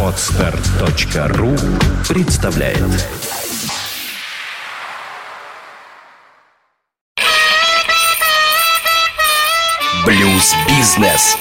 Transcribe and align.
Отстар.ру 0.00 1.56
представляет. 2.08 2.78
Блюз-бизнес 10.06 11.36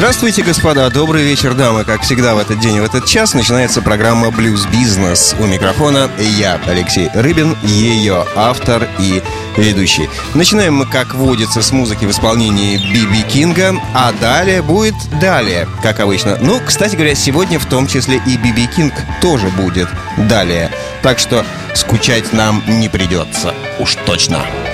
Здравствуйте, 0.00 0.42
господа. 0.42 0.88
Добрый 0.88 1.24
вечер, 1.24 1.52
дамы. 1.52 1.84
Как 1.84 2.00
всегда 2.00 2.34
в 2.34 2.38
этот 2.38 2.58
день 2.58 2.76
и 2.76 2.80
в 2.80 2.84
этот 2.84 3.04
час 3.04 3.34
начинается 3.34 3.82
программа 3.82 4.30
«Блюз 4.30 4.64
Бизнес». 4.64 5.36
У 5.38 5.44
микрофона 5.44 6.10
я, 6.38 6.58
Алексей 6.66 7.10
Рыбин, 7.12 7.54
ее 7.62 8.24
автор 8.34 8.88
и 8.98 9.22
ведущий. 9.58 10.08
Начинаем 10.32 10.76
мы, 10.76 10.86
как 10.86 11.14
водится, 11.14 11.60
с 11.60 11.70
музыки 11.70 12.06
в 12.06 12.10
исполнении 12.12 12.78
Биби 12.78 13.22
Кинга, 13.24 13.78
а 13.94 14.12
далее 14.12 14.62
будет 14.62 14.94
далее, 15.20 15.68
как 15.82 16.00
обычно. 16.00 16.38
Ну, 16.40 16.62
кстати 16.64 16.96
говоря, 16.96 17.14
сегодня 17.14 17.58
в 17.58 17.66
том 17.66 17.86
числе 17.86 18.22
и 18.26 18.38
Биби 18.38 18.68
Кинг 18.68 18.94
тоже 19.20 19.48
будет 19.50 19.90
далее. 20.16 20.70
Так 21.02 21.18
что 21.18 21.44
скучать 21.74 22.32
нам 22.32 22.62
не 22.66 22.88
придется. 22.88 23.52
Уж 23.78 23.96
точно. 24.06 24.38
I've 24.38 24.69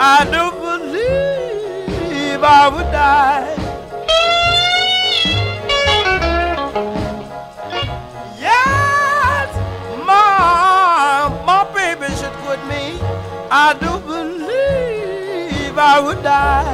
I 0.00 0.24
do 0.24 0.42
believe 0.62 2.42
I 2.44 2.68
would 2.68 2.90
die. 2.92 3.54
Yes, 8.38 9.48
my 10.06 11.28
my 11.48 11.64
baby 11.74 12.06
should 12.18 12.32
quit 12.44 12.60
me. 12.70 12.82
I 13.50 13.74
do 13.80 13.98
believe 14.12 15.76
I 15.76 16.00
would 16.00 16.22
die. 16.22 16.67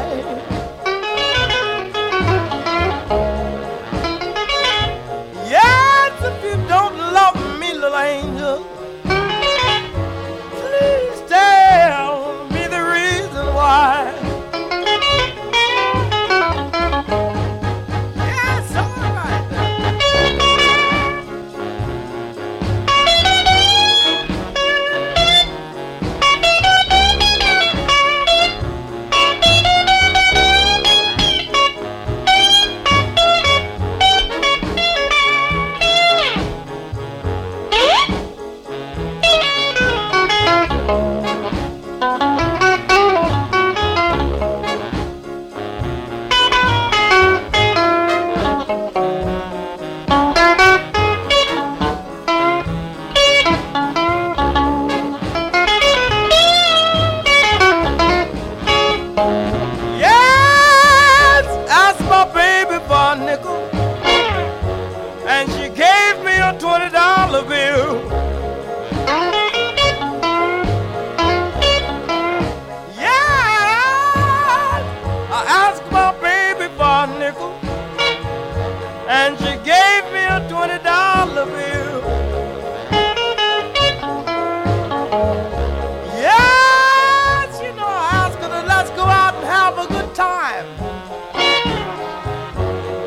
Time. 90.55 90.67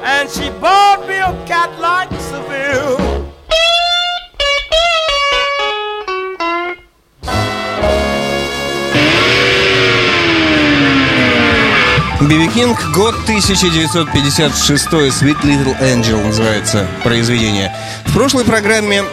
And 0.03 0.29
she 0.29 0.49
bought 0.59 1.05
me 1.07 1.15
a 1.15 1.33
cat 1.45 1.71
like 1.79 2.09
Seville. 2.19 2.97
Биби 12.19 12.47
Кинг, 12.49 12.77
год 12.93 13.15
1956, 13.23 14.87
Sweet 14.87 15.41
Little 15.43 15.79
Angel 15.79 16.21
называется 16.25 16.87
произведение. 17.03 17.73
В 18.05 18.13
прошлой 18.13 18.43
программе 18.43 19.03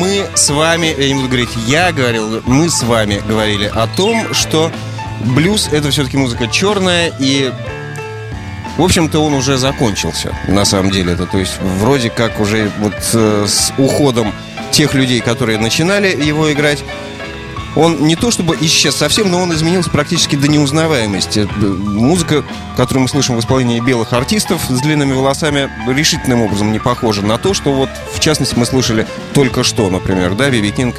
мы 0.00 0.26
с 0.34 0.50
вами, 0.50 0.94
я 0.98 1.08
не 1.08 1.14
буду 1.14 1.28
говорить 1.28 1.50
я 1.66 1.92
говорил, 1.92 2.42
мы 2.46 2.68
с 2.68 2.82
вами 2.82 3.22
говорили 3.28 3.70
о 3.72 3.86
том, 3.86 4.32
что 4.34 4.72
блюз 5.24 5.68
это 5.70 5.90
все-таки 5.90 6.16
музыка 6.16 6.48
черная 6.48 7.12
и 7.18 7.52
в 8.76 8.82
общем-то, 8.82 9.20
он 9.20 9.34
уже 9.34 9.56
закончился, 9.56 10.36
на 10.48 10.64
самом 10.64 10.90
деле. 10.90 11.12
Это, 11.12 11.26
то 11.26 11.38
есть, 11.38 11.54
вроде 11.60 12.10
как 12.10 12.40
уже 12.40 12.70
вот 12.78 12.94
э, 13.12 13.46
с 13.48 13.72
уходом 13.78 14.32
тех 14.72 14.94
людей, 14.94 15.20
которые 15.20 15.58
начинали 15.58 16.08
его 16.08 16.52
играть, 16.52 16.84
он 17.76 18.04
не 18.06 18.16
то 18.16 18.30
чтобы 18.30 18.56
исчез 18.60 18.96
совсем, 18.96 19.30
но 19.30 19.40
он 19.40 19.52
изменился 19.52 19.90
практически 19.90 20.36
до 20.36 20.48
неузнаваемости. 20.48 21.48
Музыка, 21.58 22.44
которую 22.76 23.02
мы 23.02 23.08
слышим 23.08 23.36
в 23.36 23.40
исполнении 23.40 23.80
белых 23.80 24.12
артистов 24.12 24.62
с 24.68 24.80
длинными 24.80 25.12
волосами, 25.12 25.70
решительным 25.88 26.42
образом 26.42 26.72
не 26.72 26.78
похожа 26.78 27.22
на 27.22 27.38
то, 27.38 27.54
что 27.54 27.72
вот, 27.72 27.90
в 28.12 28.20
частности, 28.20 28.54
мы 28.56 28.66
слышали 28.66 29.06
только 29.32 29.64
что, 29.64 29.90
например, 29.90 30.34
да, 30.34 30.50
Биби 30.50 30.70
Кинг 30.70 30.96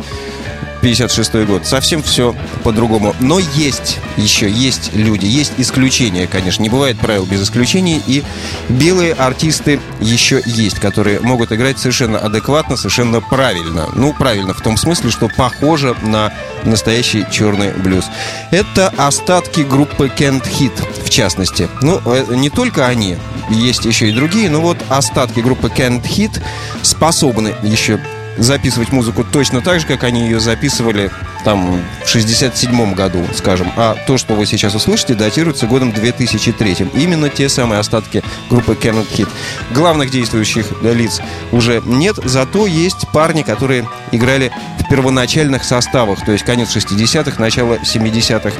56 0.85 1.33
год. 1.47 1.65
Совсем 1.65 2.03
все 2.03 2.35
по-другому. 2.63 3.15
Но 3.19 3.39
есть 3.39 3.97
еще, 4.17 4.47
есть 4.47 4.91
люди, 4.93 5.25
есть 5.25 5.53
исключения, 5.57 6.27
конечно. 6.27 6.61
Не 6.61 6.69
бывает 6.69 6.99
правил 6.99 7.25
без 7.25 7.41
исключений. 7.41 7.99
И 8.05 8.23
белые 8.69 9.13
артисты 9.13 9.79
еще 9.99 10.43
есть, 10.45 10.77
которые 10.79 11.21
могут 11.21 11.51
играть 11.51 11.79
совершенно 11.79 12.19
адекватно, 12.19 12.77
совершенно 12.77 13.19
правильно. 13.19 13.89
Ну, 13.95 14.13
правильно 14.13 14.53
в 14.53 14.61
том 14.61 14.77
смысле, 14.77 15.09
что 15.09 15.27
похоже 15.27 15.95
на 16.03 16.31
настоящий 16.65 17.25
черный 17.31 17.71
блюз. 17.71 18.05
Это 18.51 18.93
остатки 18.95 19.61
группы 19.61 20.11
Kent 20.15 20.43
Hit, 20.43 21.03
в 21.03 21.09
частности. 21.09 21.67
Ну, 21.81 21.99
э, 22.05 22.25
не 22.35 22.51
только 22.51 22.85
они, 22.85 23.17
есть 23.49 23.85
еще 23.85 24.09
и 24.09 24.13
другие, 24.13 24.51
но 24.51 24.61
вот 24.61 24.77
остатки 24.89 25.39
группы 25.39 25.67
Kent 25.67 26.03
Hit 26.03 26.39
способны 26.83 27.55
еще 27.63 27.99
записывать 28.37 28.91
музыку 28.91 29.23
точно 29.23 29.61
так 29.61 29.79
же, 29.79 29.87
как 29.87 30.03
они 30.03 30.21
ее 30.21 30.39
записывали 30.39 31.11
там 31.43 31.81
в 32.03 32.09
67 32.09 32.93
году, 32.93 33.23
скажем. 33.33 33.71
А 33.75 33.95
то, 34.07 34.17
что 34.17 34.33
вы 34.33 34.45
сейчас 34.45 34.75
услышите, 34.75 35.13
датируется 35.15 35.67
годом 35.67 35.91
2003. 35.91 36.89
Именно 36.93 37.29
те 37.29 37.49
самые 37.49 37.79
остатки 37.79 38.23
группы 38.49 38.73
Cannot 38.73 39.07
Hit. 39.15 39.29
Главных 39.71 40.09
действующих 40.09 40.67
лиц 40.81 41.21
уже 41.51 41.81
нет, 41.85 42.17
зато 42.23 42.65
есть 42.65 43.07
парни, 43.13 43.43
которые 43.43 43.87
играли 44.11 44.51
в 44.79 44.89
первоначальных 44.89 45.63
составах, 45.63 46.23
то 46.23 46.31
есть 46.31 46.45
конец 46.45 46.75
60-х, 46.75 47.41
начало 47.41 47.75
70-х 47.75 48.51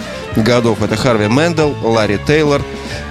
годов. 0.42 0.82
Это 0.82 0.96
Харви 0.96 1.28
Мендел, 1.28 1.76
Ларри 1.84 2.18
Тейлор, 2.26 2.64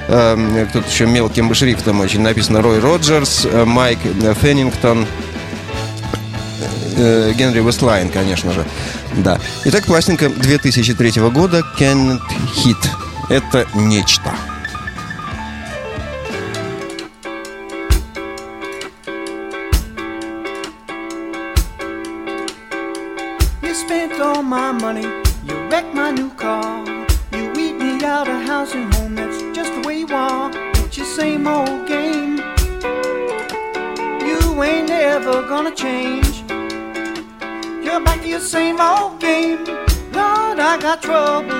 эм, 0.08 0.66
кто-то 0.66 0.88
еще 0.88 1.06
мелким 1.06 1.54
шрифтом 1.54 2.00
очень 2.00 2.20
написано 2.20 2.60
Рой 2.62 2.80
Роджерс, 2.80 3.46
э, 3.50 3.64
Майк 3.64 3.98
Феннингтон, 4.40 5.06
э, 6.96 7.32
Генри 7.36 7.60
Вестлайн, 7.60 8.08
конечно 8.08 8.52
же. 8.52 8.64
Да. 9.16 9.38
Итак, 9.64 9.84
пластинка 9.86 10.28
2003 10.28 11.20
года 11.30 11.62
«Can't 11.78 12.20
Hit». 12.56 12.88
Это 13.28 13.66
нечто. 13.74 14.32
trouble. 41.04 41.53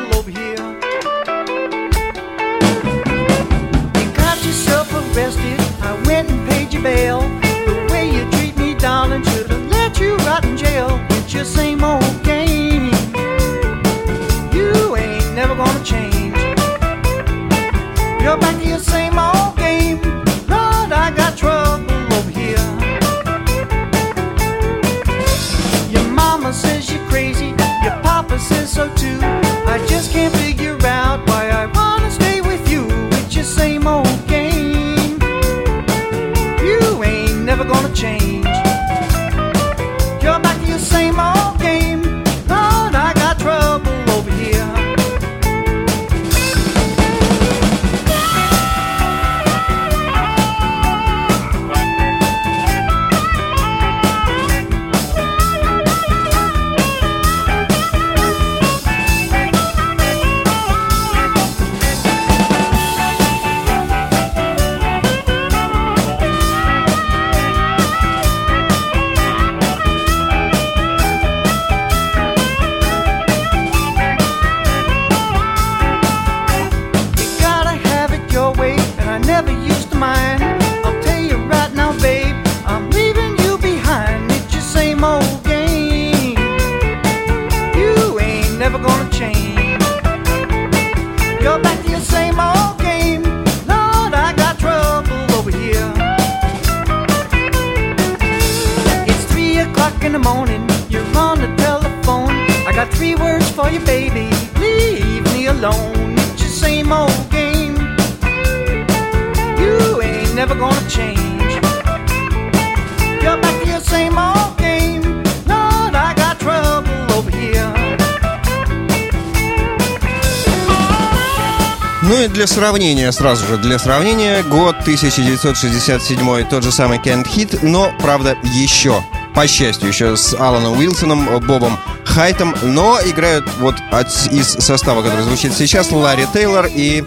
сравнения 122.54 123.10
сразу 123.10 123.46
же. 123.46 123.56
Для 123.58 123.78
сравнения, 123.78 124.42
год 124.44 124.76
1967, 124.82 126.44
тот 126.48 126.62
же 126.62 126.70
самый 126.70 126.98
Can't 126.98 127.26
Hit, 127.26 127.58
но, 127.62 127.92
правда, 128.00 128.36
еще 128.54 129.02
по 129.34 129.48
счастью, 129.48 129.88
еще 129.88 130.16
с 130.16 130.32
Аланом 130.34 130.78
Уилсоном, 130.78 131.40
Бобом 131.40 131.76
Хайтом, 132.04 132.54
но 132.62 133.00
играют 133.04 133.44
вот 133.58 133.74
от, 133.90 134.06
из 134.30 134.46
состава, 134.46 135.02
который 135.02 135.22
звучит 135.22 135.52
сейчас, 135.54 135.90
Ларри 135.90 136.26
Тейлор 136.32 136.66
и 136.66 137.04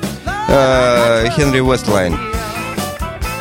э, 0.50 1.30
Хенри 1.36 1.62
Уэстлайн. 1.62 2.20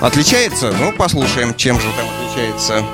Отличается? 0.00 0.72
Ну, 0.78 0.92
послушаем, 0.92 1.56
чем 1.56 1.80
же 1.80 1.88
там 1.96 2.06
отличается. 2.08 2.84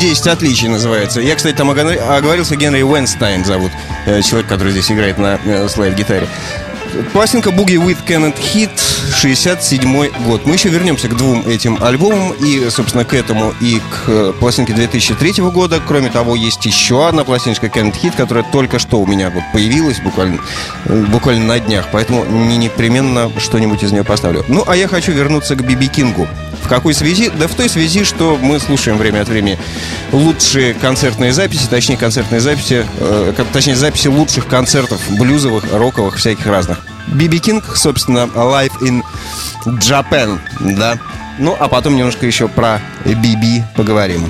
10 0.00 0.26
отличий 0.28 0.68
называется. 0.68 1.20
Я, 1.20 1.36
кстати, 1.36 1.54
там 1.56 1.70
оговор- 1.70 1.98
оговорился 2.16 2.56
Генри 2.56 2.82
Уэнстайн 2.82 3.44
зовут, 3.44 3.70
э, 4.06 4.22
человек, 4.22 4.48
который 4.48 4.72
здесь 4.72 4.90
играет 4.90 5.18
на 5.18 5.38
э, 5.44 5.68
слайд-гитаре. 5.68 6.26
Пластинка 7.12 7.50
Boogie 7.50 7.76
with 7.76 7.98
Cannot 8.06 8.34
Hit, 8.36 8.70
67 9.20 10.24
год. 10.24 10.46
Мы 10.46 10.54
еще 10.54 10.70
вернемся 10.70 11.06
к 11.06 11.14
двум 11.14 11.46
этим 11.46 11.76
альбомам 11.82 12.32
и, 12.32 12.70
собственно, 12.70 13.04
к 13.04 13.12
этому 13.12 13.52
и 13.60 13.78
к 13.78 14.08
э, 14.08 14.32
пластинке 14.40 14.72
2003 14.72 15.42
года. 15.50 15.78
Кроме 15.86 16.08
того, 16.08 16.36
есть 16.36 16.64
еще 16.64 17.06
одна 17.06 17.24
пластиночка 17.24 17.66
Cannot 17.66 18.00
Hit, 18.00 18.16
которая 18.16 18.44
только 18.50 18.78
что 18.78 18.98
у 18.98 19.06
меня 19.06 19.28
вот 19.28 19.42
появилась 19.52 20.00
буквально, 20.00 20.40
э, 20.86 21.04
буквально 21.10 21.44
на 21.44 21.60
днях. 21.60 21.88
Поэтому 21.92 22.24
не 22.24 22.56
непременно 22.56 23.30
что-нибудь 23.36 23.82
из 23.82 23.92
нее 23.92 24.04
поставлю. 24.04 24.42
Ну, 24.48 24.64
а 24.66 24.74
я 24.74 24.88
хочу 24.88 25.12
вернуться 25.12 25.54
к 25.54 25.66
Биби 25.66 25.88
Кингу. 25.88 26.26
В 26.62 26.68
какой 26.68 26.94
связи? 26.94 27.30
Да 27.38 27.46
в 27.46 27.54
той 27.54 27.68
связи, 27.68 28.04
что 28.04 28.38
мы 28.40 28.58
слушаем 28.58 28.96
время 28.96 29.20
от 29.20 29.28
времени 29.28 29.58
лучшие 30.12 30.72
концертные 30.72 31.34
записи, 31.34 31.66
точнее 31.68 31.98
концертные 31.98 32.40
записи, 32.40 32.86
э, 32.98 33.44
точнее 33.52 33.76
записи 33.76 34.08
лучших 34.08 34.46
концертов 34.46 34.98
блюзовых, 35.10 35.64
роковых, 35.70 36.16
всяких 36.16 36.46
разных. 36.46 36.78
Биби 37.12 37.38
Кинг, 37.38 37.76
собственно, 37.76 38.28
Live 38.34 38.78
in 38.80 39.02
Japan, 39.64 40.38
да. 40.60 40.98
Ну, 41.38 41.56
а 41.58 41.68
потом 41.68 41.96
немножко 41.96 42.26
еще 42.26 42.48
про 42.48 42.80
Биби 43.04 43.62
поговорим. 43.76 44.28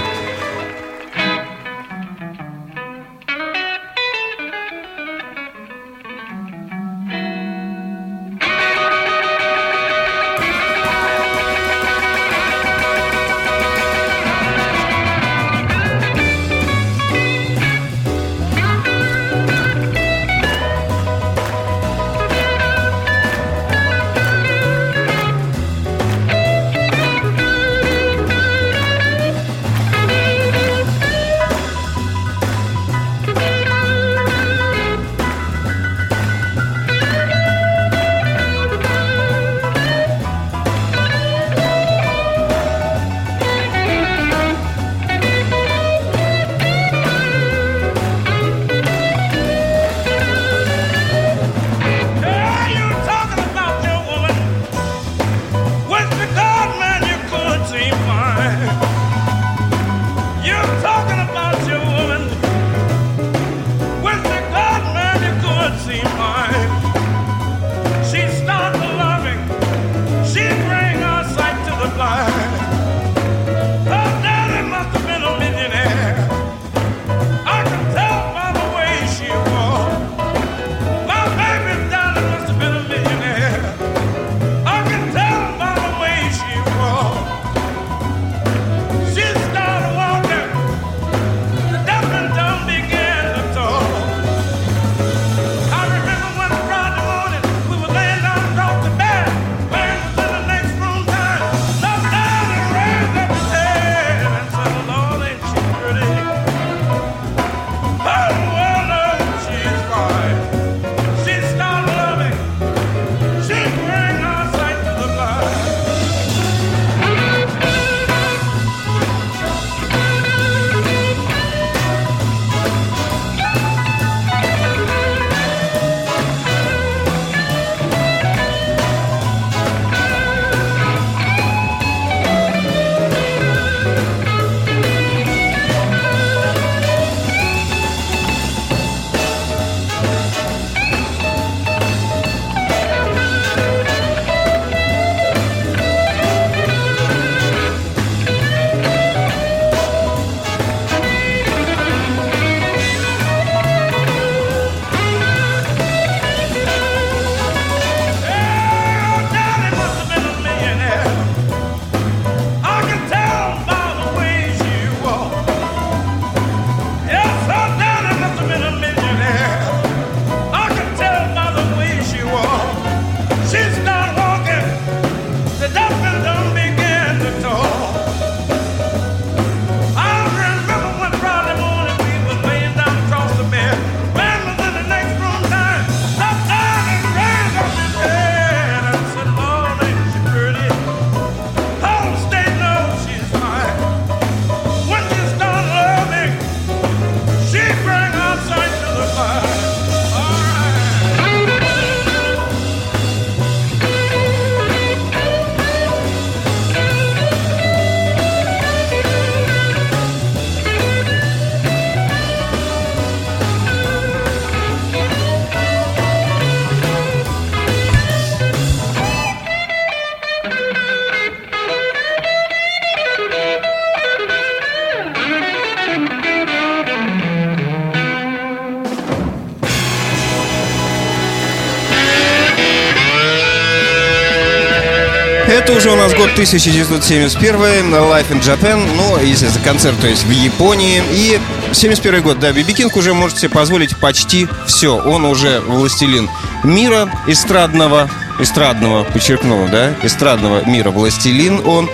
Год 236.31 236.39
1971, 236.39 237.95
Life 237.95 238.31
in 238.31 238.41
Japan, 238.41 238.81
ну, 238.97 239.19
если 239.19 239.49
за 239.49 239.59
концерт, 239.61 239.99
то 240.01 240.07
есть 240.07 240.25
в 240.25 240.31
Японии. 240.31 241.03
И 241.13 241.41
71 241.73 242.23
год, 242.23 242.39
да, 242.39 242.53
Биби 242.53 242.73
Кинг 242.73 242.97
уже 242.97 243.15
может 243.15 243.39
себе 243.39 243.49
позволить 243.49 243.97
почти 243.97 244.49
все. 244.67 244.97
Он 244.97 245.25
уже 245.25 245.61
властелин 245.61 246.29
мира 246.63 247.11
эстрадного, 247.27 248.09
эстрадного, 248.39 249.05
подчеркну, 249.05 249.69
да, 249.71 249.95
эстрадного 250.03 250.65
мира 250.69 250.91
властелин 250.91 251.67
он 251.67 251.89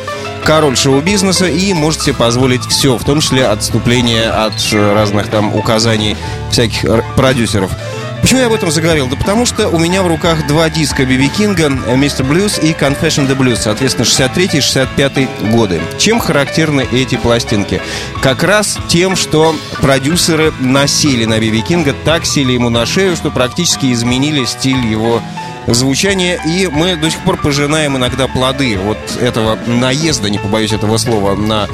король 0.44 0.76
шоу-бизнеса 0.76 1.46
и 1.46 1.72
может 1.72 2.02
себе 2.02 2.14
позволить 2.14 2.64
все, 2.66 2.96
в 2.96 3.04
том 3.04 3.20
числе 3.20 3.46
отступление 3.46 4.30
от 4.30 4.52
разных 4.72 5.28
там 5.28 5.54
указаний 5.54 6.16
всяких 6.50 6.84
продюсеров. 7.16 7.70
Почему 8.26 8.40
я 8.40 8.46
об 8.46 8.54
этом 8.54 8.72
заговорил? 8.72 9.06
Да 9.06 9.14
потому 9.14 9.46
что 9.46 9.68
у 9.68 9.78
меня 9.78 10.02
в 10.02 10.08
руках 10.08 10.48
два 10.48 10.68
диска 10.68 11.04
Биби 11.04 11.28
Кинга, 11.28 11.68
Мистер 11.68 12.24
Блюз 12.24 12.58
и 12.58 12.72
Confession 12.72 13.28
the 13.28 13.38
Blues, 13.38 13.58
соответственно, 13.60 14.04
63 14.04 14.50
и 14.54 14.60
65 14.60 15.50
годы. 15.52 15.80
Чем 15.96 16.18
характерны 16.18 16.88
эти 16.90 17.14
пластинки? 17.14 17.80
Как 18.20 18.42
раз 18.42 18.78
тем, 18.88 19.14
что 19.14 19.54
продюсеры 19.80 20.52
насели 20.58 21.24
на 21.24 21.38
Биби 21.38 21.60
Кинга, 21.60 21.94
так 22.04 22.26
сели 22.26 22.50
ему 22.50 22.68
на 22.68 22.84
шею, 22.84 23.14
что 23.14 23.30
практически 23.30 23.92
изменили 23.92 24.44
стиль 24.44 24.84
его 24.84 25.22
звучания, 25.68 26.40
и 26.44 26.66
мы 26.66 26.96
до 26.96 27.08
сих 27.08 27.20
пор 27.20 27.36
пожинаем 27.36 27.96
иногда 27.96 28.26
плоды 28.26 28.76
вот 28.76 28.98
этого 29.20 29.56
наезда, 29.68 30.30
не 30.30 30.38
побоюсь 30.40 30.72
этого 30.72 30.96
слова, 30.96 31.36
на 31.36 31.68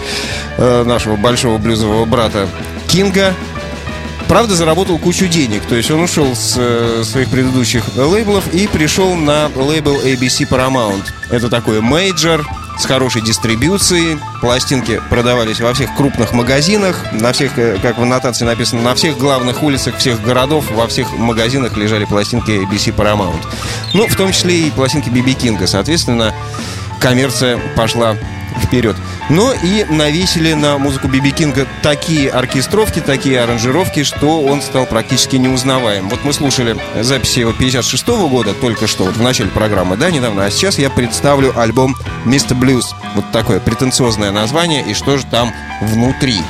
э, 0.58 0.84
нашего 0.84 1.16
большого 1.16 1.56
блюзового 1.56 2.04
брата 2.04 2.46
Кинга, 2.88 3.34
Правда, 4.32 4.54
заработал 4.54 4.96
кучу 4.98 5.26
денег. 5.26 5.60
То 5.66 5.74
есть 5.74 5.90
он 5.90 6.00
ушел 6.00 6.34
с 6.34 6.54
э, 6.56 7.02
своих 7.04 7.28
предыдущих 7.28 7.84
лейблов 7.96 8.42
и 8.54 8.66
пришел 8.66 9.14
на 9.14 9.50
лейбл 9.54 10.00
ABC 10.00 10.48
Paramount. 10.48 11.04
Это 11.30 11.50
такой 11.50 11.82
мейджор 11.82 12.42
с 12.78 12.86
хорошей 12.86 13.20
дистрибьюцией. 13.20 14.18
Пластинки 14.40 15.02
продавались 15.10 15.60
во 15.60 15.74
всех 15.74 15.94
крупных 15.94 16.32
магазинах, 16.32 17.12
на 17.12 17.34
всех, 17.34 17.58
э, 17.58 17.76
как 17.82 17.98
в 17.98 18.02
аннотации 18.04 18.46
написано, 18.46 18.80
на 18.80 18.94
всех 18.94 19.18
главных 19.18 19.62
улицах 19.62 19.98
всех 19.98 20.22
городов, 20.22 20.64
во 20.70 20.86
всех 20.86 21.12
магазинах 21.12 21.76
лежали 21.76 22.06
пластинки 22.06 22.52
ABC 22.52 22.96
Paramount. 22.96 23.46
Ну, 23.92 24.06
в 24.06 24.16
том 24.16 24.32
числе 24.32 24.60
и 24.62 24.70
пластинки 24.70 25.10
Биби 25.10 25.34
Кинга. 25.34 25.66
Соответственно, 25.66 26.34
коммерция 27.00 27.58
пошла 27.76 28.16
вперед. 28.60 28.96
Но 29.30 29.52
и 29.52 29.84
навесили 29.84 30.52
на 30.52 30.78
музыку 30.78 31.08
Биби 31.08 31.30
Кинга 31.30 31.66
такие 31.82 32.30
оркестровки, 32.30 33.00
такие 33.00 33.40
аранжировки, 33.40 34.02
что 34.02 34.42
он 34.42 34.62
стал 34.62 34.86
практически 34.86 35.36
неузнаваем. 35.36 36.08
Вот 36.08 36.24
мы 36.24 36.32
слушали 36.32 36.76
записи 37.00 37.40
его 37.40 37.52
56 37.52 38.08
-го 38.08 38.28
года, 38.28 38.54
только 38.54 38.86
что, 38.86 39.04
вот 39.04 39.16
в 39.16 39.22
начале 39.22 39.50
программы, 39.50 39.96
да, 39.96 40.10
недавно, 40.10 40.44
а 40.44 40.50
сейчас 40.50 40.78
я 40.78 40.90
представлю 40.90 41.58
альбом 41.58 41.96
«Мистер 42.24 42.56
Блюз». 42.56 42.94
Вот 43.14 43.30
такое 43.32 43.60
претенциозное 43.60 44.30
название, 44.30 44.82
и 44.84 44.94
что 44.94 45.16
же 45.16 45.26
там 45.26 45.52
внутри. 45.80 46.40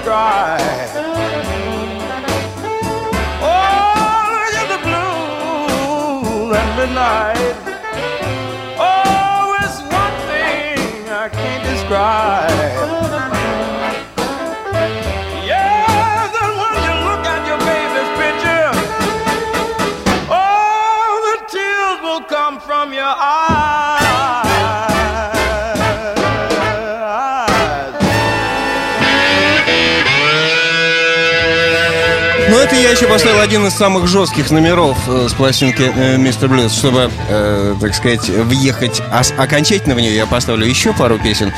cry. 0.00 0.58
Oh, 3.40 4.28
look 4.34 4.54
at 4.62 4.68
the 4.74 4.80
blue 4.86 6.54
and 6.54 6.76
midnight. 6.76 7.67
Еще 32.98 33.06
поставил 33.06 33.38
один 33.38 33.64
из 33.64 33.74
самых 33.74 34.08
жестких 34.08 34.50
номеров 34.50 34.98
э, 35.06 35.28
с 35.28 35.32
пластинки 35.32 35.88
э, 35.94 36.16
Мистер 36.16 36.48
Блюз, 36.48 36.72
чтобы, 36.72 37.12
э, 37.28 37.76
так 37.80 37.94
сказать, 37.94 38.28
въехать 38.28 39.00
окончательно 39.36 39.94
в 39.94 40.00
нее. 40.00 40.16
Я 40.16 40.26
поставлю 40.26 40.66
еще 40.66 40.92
пару 40.92 41.16
песен. 41.16 41.52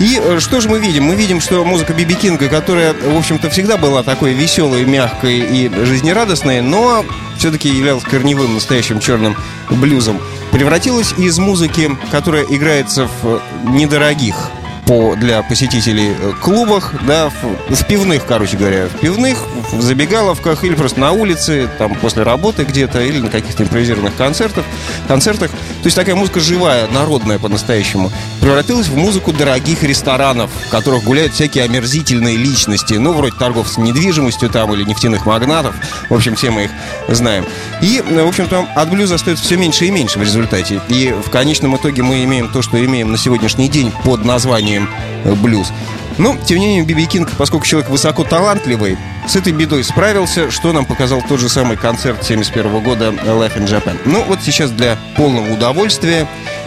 И 0.00 0.18
э, 0.18 0.40
что 0.40 0.58
же 0.62 0.70
мы 0.70 0.78
видим? 0.78 1.04
Мы 1.04 1.14
видим, 1.14 1.42
что 1.42 1.62
музыка 1.66 1.92
Биби 1.92 2.14
Кинга, 2.14 2.48
которая, 2.48 2.94
в 2.94 3.14
общем-то, 3.14 3.50
всегда 3.50 3.76
была 3.76 4.02
такой 4.04 4.32
веселой, 4.32 4.86
мягкой 4.86 5.40
и 5.40 5.68
жизнерадостной, 5.68 6.62
но 6.62 7.04
все-таки 7.36 7.68
являлась 7.68 8.04
корневым, 8.04 8.54
настоящим 8.54 8.98
черным 8.98 9.36
блюзом, 9.68 10.18
превратилась 10.50 11.12
из 11.18 11.38
музыки, 11.38 11.94
которая 12.10 12.44
играется 12.44 13.06
в 13.20 13.42
недорогих 13.68 14.50
по, 14.86 15.16
для 15.16 15.42
посетителей 15.42 16.14
э, 16.16 16.32
клубах, 16.40 16.94
да, 17.06 17.28
в, 17.28 17.74
в 17.74 17.86
пивных, 17.86 18.24
короче 18.24 18.56
говоря, 18.56 18.86
в 18.86 19.00
пивных, 19.00 19.44
в 19.72 19.82
забегаловках 19.82 20.62
или 20.64 20.74
просто 20.74 21.00
на 21.00 21.12
улице, 21.12 21.68
там, 21.76 21.94
после 21.96 22.22
работы 22.22 22.64
где-то, 22.64 23.02
или 23.02 23.18
на 23.18 23.28
каких-то 23.28 23.64
импровизированных 23.64 24.14
концертах, 24.16 24.64
концертах. 25.08 25.50
То 25.50 25.86
есть 25.86 25.96
такая 25.96 26.14
музыка 26.14 26.38
живая, 26.38 26.86
народная 26.88 27.38
по-настоящему, 27.38 28.12
превратилась 28.40 28.86
в 28.86 28.96
музыку 28.96 29.32
дорогих 29.32 29.82
ресторанов, 29.82 30.50
в 30.66 30.70
которых 30.70 31.02
гуляют 31.02 31.34
всякие 31.34 31.64
омерзительные 31.64 32.36
личности, 32.36 32.94
ну, 32.94 33.12
вроде 33.12 33.36
торговцев 33.36 33.78
недвижимостью 33.78 34.48
там 34.50 34.72
или 34.72 34.84
нефтяных 34.84 35.26
магнатов, 35.26 35.74
в 36.08 36.14
общем, 36.14 36.36
все 36.36 36.50
мы 36.50 36.64
их 36.64 36.70
знаем. 37.08 37.44
И, 37.82 38.02
э, 38.06 38.22
в 38.22 38.28
общем-то, 38.28 38.68
от 38.76 38.90
блюза 38.90 39.16
остается 39.16 39.44
все 39.44 39.56
меньше 39.56 39.86
и 39.86 39.90
меньше 39.90 40.20
в 40.20 40.22
результате. 40.22 40.80
И 40.88 41.12
в 41.12 41.30
конечном 41.30 41.76
итоге 41.76 42.02
мы 42.02 42.22
имеем 42.22 42.48
то, 42.48 42.62
что 42.62 42.82
имеем 42.82 43.10
на 43.10 43.18
сегодняшний 43.18 43.68
день 43.68 43.92
под 44.04 44.24
названием 44.24 44.75
э, 45.24 45.34
блюз. 45.34 45.72
Но, 46.18 46.36
тем 46.46 46.58
не 46.58 46.66
менее, 46.66 46.84
Биби 46.84 47.06
Кинг, 47.06 47.30
поскольку 47.36 47.66
человек 47.66 47.90
высоко 47.90 48.24
талантливый, 48.24 48.96
с 49.28 49.36
этой 49.36 49.52
бедой 49.52 49.84
справился, 49.84 50.50
что 50.50 50.72
нам 50.72 50.86
показал 50.86 51.22
тот 51.28 51.40
же 51.40 51.48
самый 51.48 51.76
концерт 51.76 52.24
71 52.24 52.82
года 52.82 53.10
Life 53.10 53.56
in 53.58 53.66
Japan. 53.66 53.98
Ну, 54.06 54.22
вот 54.24 54.40
сейчас 54.42 54.70
для 54.70 54.96
полного 55.16 55.52
удовольствия 55.52 56.26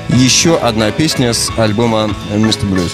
еще 0.10 0.58
одна 0.58 0.92
песня 0.92 1.34
с 1.34 1.50
альбома 1.58 2.12
Mr. 2.32 2.70
Blues. 2.70 2.92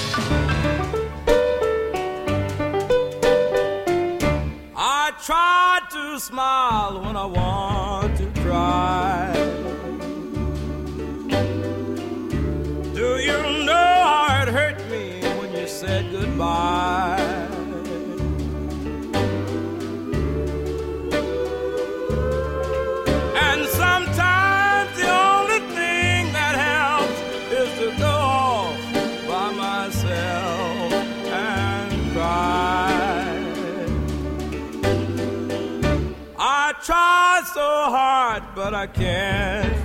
I 4.75 5.11
try 5.25 5.79
to 5.91 6.19
smile 6.19 7.01
when 7.03 7.17
I 7.17 7.25
goodbye? 16.35 17.47
And 23.47 23.65
sometimes 23.67 24.97
the 24.99 25.09
only 25.09 25.59
thing 25.75 26.33
that 26.33 26.55
helps 26.69 27.19
is 27.59 27.69
to 27.79 27.87
go 27.99 28.05
off 28.05 28.77
by 29.27 29.51
myself 29.51 30.93
and 31.31 32.11
cry. 32.13 32.91
I 36.37 36.73
try 36.83 37.41
so 37.53 37.67
hard, 37.95 38.43
but 38.55 38.73
I 38.73 38.87
can't 38.87 39.84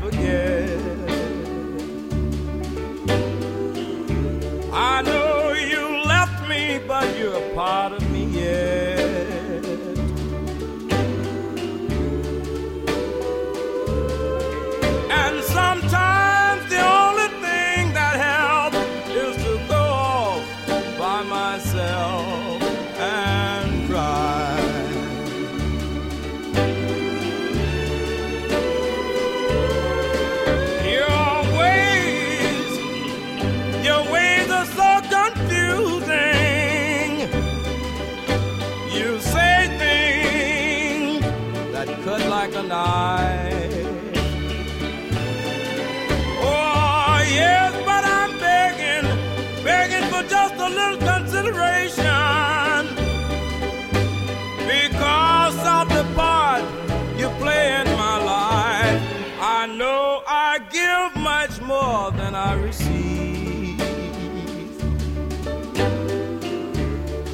I 59.62 59.66
know 59.66 60.22
I 60.26 60.58
give 60.70 61.22
much 61.22 61.60
more 61.60 62.10
than 62.12 62.34
I 62.34 62.54
receive. 62.54 63.78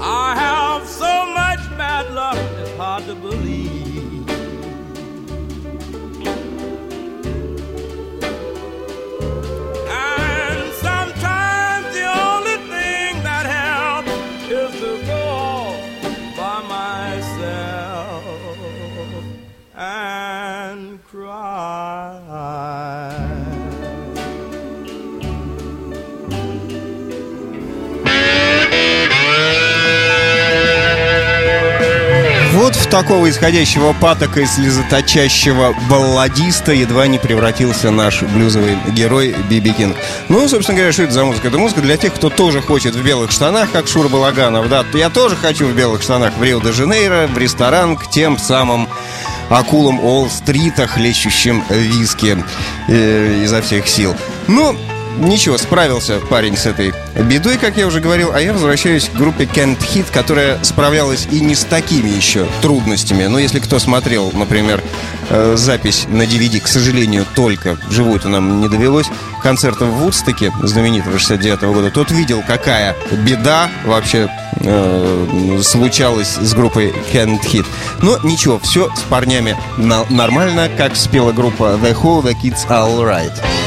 I 0.01 0.35
have 0.35 0.66
такого 33.03 33.29
исходящего 33.29 33.93
патока 33.93 34.41
и 34.41 34.47
слезоточащего 34.47 35.75
балладиста 35.91 36.73
едва 36.73 37.07
не 37.07 37.19
превратился 37.19 37.91
наш 37.91 38.23
блюзовый 38.23 38.79
герой 38.93 39.37
Биби 39.51 39.73
Кинг. 39.73 39.99
Ну, 40.31 40.49
собственно 40.49 40.77
говоря, 40.77 40.95
что 40.95 41.03
это 41.03 41.13
за 41.13 41.27
музыка? 41.27 41.49
Это 41.49 41.59
музыка 41.59 41.83
для 41.83 41.99
тех, 41.99 42.15
кто 42.15 42.31
тоже 42.31 42.63
хочет 42.63 42.95
в 42.95 43.05
белых 43.05 43.33
штанах, 43.33 43.71
как 43.71 43.87
Шур 43.87 44.09
Балаганов. 44.09 44.71
Да, 44.71 44.83
я 44.95 45.11
тоже 45.11 45.37
хочу 45.37 45.67
в 45.67 45.77
белых 45.77 46.01
штанах 46.01 46.39
в 46.39 46.43
Рио-де-Жанейро, 46.43 47.27
в 47.27 47.37
ресторан 47.37 47.99
к 47.99 48.09
тем 48.09 48.39
самым 48.39 48.89
акулам 49.51 50.01
Уолл-стрита, 50.03 50.87
хлещущим 50.87 51.65
виски 51.69 52.43
э, 52.89 53.43
изо 53.45 53.61
всех 53.61 53.89
сил. 53.89 54.17
Ну, 54.47 54.75
Ничего, 55.19 55.57
справился 55.57 56.21
парень 56.29 56.57
с 56.57 56.67
этой 56.67 56.93
бедой, 57.15 57.57
как 57.57 57.77
я 57.77 57.87
уже 57.87 58.01
говорил, 58.01 58.33
а 58.35 58.41
я 58.41 58.53
возвращаюсь 58.53 59.09
к 59.09 59.17
группе 59.17 59.45
Kent 59.45 59.79
Hit, 59.79 60.07
которая 60.13 60.63
справлялась 60.63 61.27
и 61.31 61.41
не 61.41 61.55
с 61.55 61.65
такими 61.65 62.11
еще 62.11 62.47
трудностями. 62.61 63.25
Но 63.25 63.39
если 63.39 63.59
кто 63.59 63.79
смотрел, 63.79 64.31
например, 64.33 64.83
э, 65.31 65.55
запись 65.57 66.07
на 66.09 66.23
DVD, 66.23 66.61
к 66.61 66.69
сожалению, 66.69 67.25
только 67.35 67.79
вживую-то 67.89 68.29
нам 68.29 68.61
не 68.61 68.69
довелось, 68.69 69.07
концерта 69.43 69.87
в 69.87 69.93
Вудстоке, 69.93 70.53
знаменитого 70.63 71.19
69 71.19 71.63
года, 71.73 71.91
тот 71.91 72.11
видел, 72.11 72.43
какая 72.47 72.95
беда 73.13 73.71
вообще 73.87 74.29
э, 74.61 75.61
случалась 75.63 76.37
с 76.37 76.53
группой 76.53 76.95
Kent 77.13 77.41
Hit. 77.43 77.67
Но 78.03 78.19
ничего, 78.23 78.59
все 78.59 78.91
с 78.95 79.01
парнями 79.01 79.57
нормально, 79.79 80.69
как 80.77 80.95
спела 80.95 81.33
группа 81.33 81.79
The 81.83 81.95
Who, 81.95 82.23
The 82.23 82.35
Kids 82.43 82.67
Are 82.69 82.87
Alright. 82.87 83.66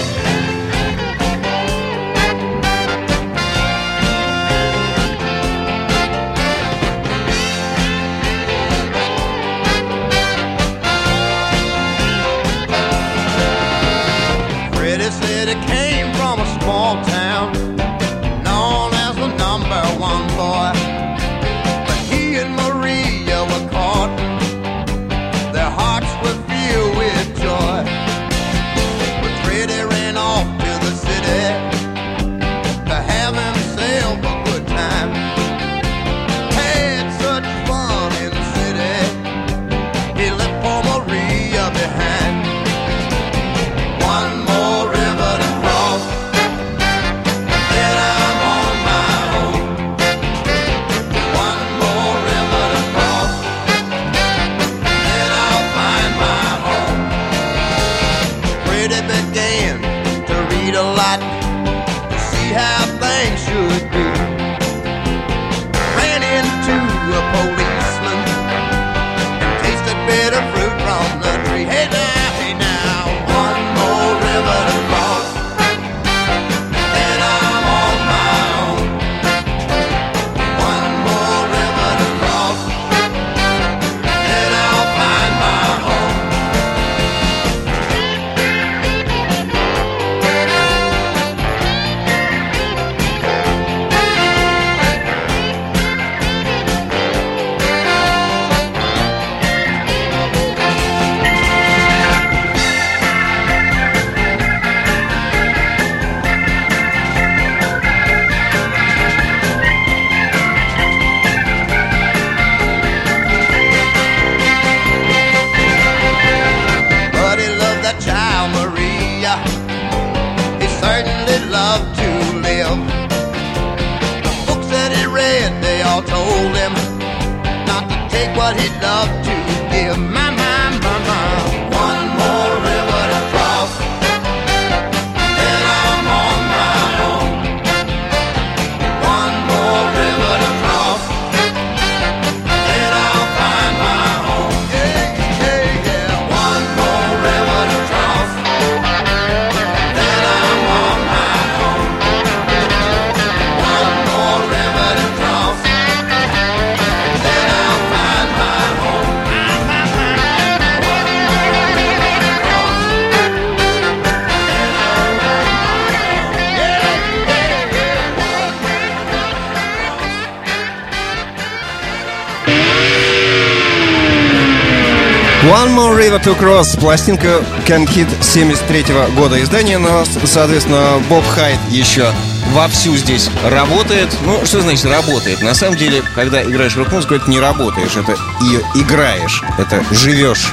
River 176.10 176.24
to 176.24 176.40
Cross, 176.40 176.80
пластинка 176.80 177.44
Can 177.68 177.86
Hit 177.86 178.08
73 178.24 178.82
-го 178.82 179.14
года 179.14 179.40
издания, 179.44 179.78
но, 179.78 180.04
соответственно, 180.24 181.00
Боб 181.08 181.24
Хайт 181.28 181.60
еще 181.70 182.12
вовсю 182.52 182.98
здесь 182.98 183.30
работает. 183.46 184.10
Ну, 184.26 184.44
что 184.44 184.62
значит 184.62 184.86
работает? 184.86 185.44
На 185.44 185.54
самом 185.54 185.78
деле, 185.78 186.02
когда 186.16 186.42
играешь 186.42 186.76
рок-музыку, 186.76 187.14
это 187.14 187.30
не 187.30 187.40
работаешь, 187.40 187.96
это 187.96 188.16
ее 188.42 188.62
играешь, 188.74 189.44
это 189.60 189.84
живешь. 189.92 190.52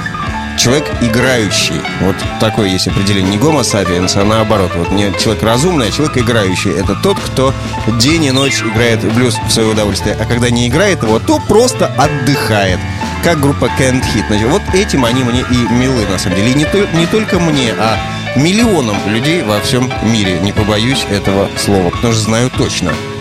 Человек 0.59 0.85
играющий. 1.01 1.81
Вот 2.01 2.15
такое 2.39 2.69
есть 2.69 2.87
определение. 2.87 3.31
Не 3.31 3.37
гомо 3.39 3.63
сапиенс, 3.63 4.15
а 4.15 4.23
наоборот. 4.23 4.71
Вот 4.75 4.91
не 4.91 5.11
человек 5.19 5.41
разумный, 5.41 5.87
а 5.87 5.91
человек 5.91 6.17
играющий. 6.17 6.71
Это 6.71 6.95
тот, 6.95 7.19
кто 7.19 7.53
день 7.99 8.25
и 8.25 8.31
ночь 8.31 8.61
играет 8.61 9.01
блюз 9.13 9.37
в 9.47 9.51
свое 9.51 9.69
удовольствие. 9.69 10.15
А 10.19 10.25
когда 10.25 10.51
не 10.51 10.67
играет 10.67 11.01
его, 11.01 11.19
то 11.19 11.39
просто 11.39 11.87
отдыхает 11.87 12.79
как 13.23 13.39
группа 13.39 13.65
Can't 13.79 14.03
Hit. 14.13 14.27
Значит, 14.27 14.49
вот 14.49 14.61
этим 14.73 15.05
они 15.05 15.23
мне 15.23 15.41
и 15.41 15.73
милы, 15.73 16.05
на 16.07 16.17
самом 16.17 16.37
деле. 16.37 16.51
И 16.51 16.55
не, 16.55 16.65
то, 16.65 16.85
не 16.93 17.05
только 17.07 17.39
мне, 17.39 17.73
а 17.77 17.97
миллионам 18.35 18.97
людей 19.07 19.43
во 19.43 19.59
всем 19.59 19.91
мире. 20.03 20.39
Не 20.39 20.53
побоюсь 20.53 21.05
этого 21.09 21.49
слова, 21.57 21.89
потому 21.89 22.13
что 22.13 22.23
знаю 22.23 22.49
точно– 22.49 22.93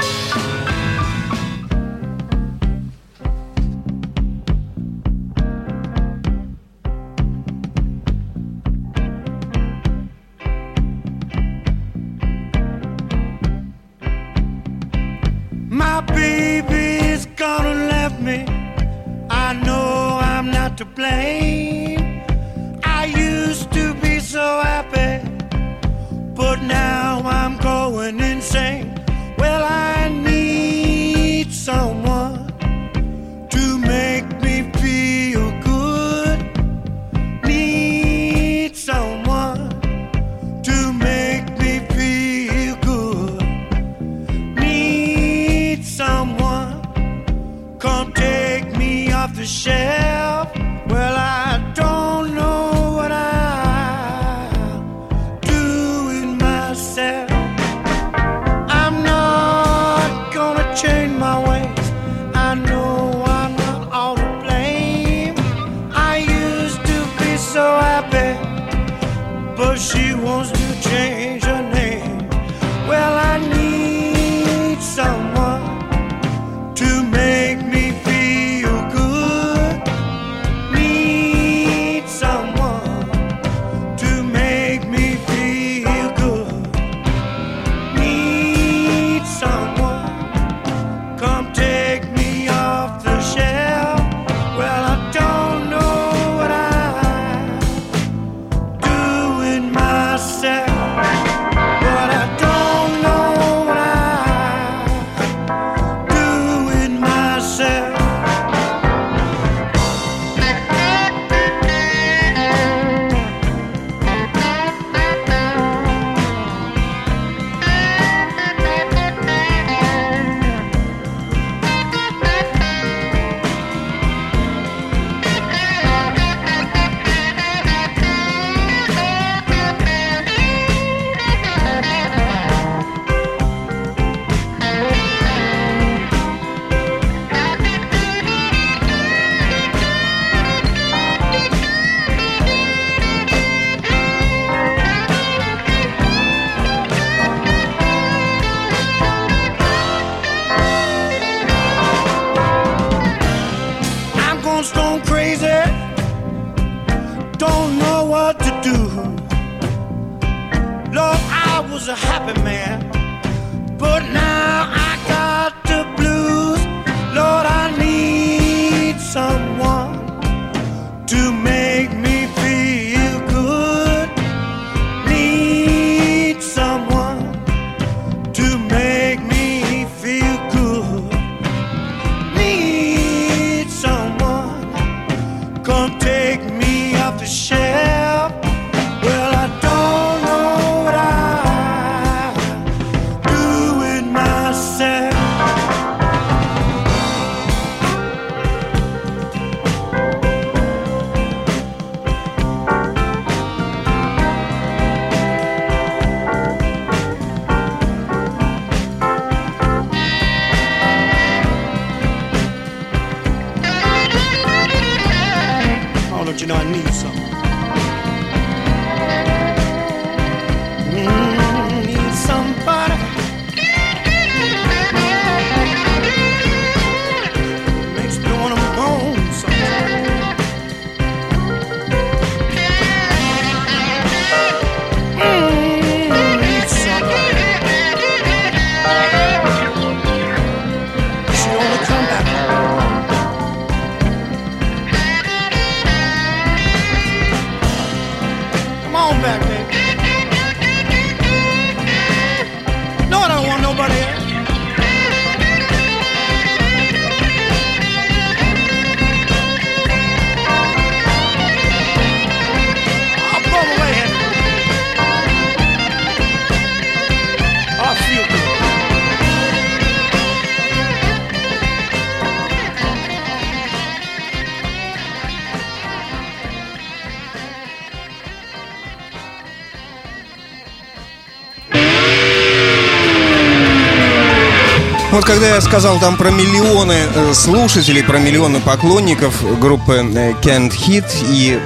когда 285.27 285.49
я 285.49 285.61
сказал 285.61 285.99
там 285.99 286.17
про 286.17 286.31
миллионы 286.31 286.95
э, 287.13 287.35
слушателей, 287.35 288.05
про 288.05 288.19
миллионы 288.19 288.61
поклонников 288.61 289.59
группы 289.59 289.95
э, 289.95 290.33
Can't 290.41 290.71
Hit 290.71 291.05
и 291.29 291.59